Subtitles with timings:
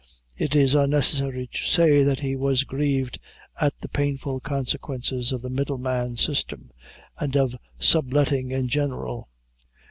[0.35, 3.19] It is unnecessary to say that he was grieved
[3.59, 6.71] at the painful consequences of the middleman system,
[7.19, 9.29] and of sub letting in general.